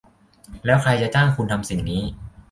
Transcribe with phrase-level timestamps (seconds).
[0.65, 2.01] และใครจ้างคุณทำสิ่งนี้